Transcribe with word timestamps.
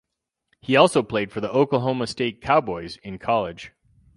He 0.61 0.75
also 0.75 1.03
played 1.03 1.31
for 1.31 1.41
the 1.41 1.51
Oklahoma 1.51 2.07
State 2.07 2.41
Cowboys 2.41 2.97
in 3.03 3.19
college. 3.19 3.71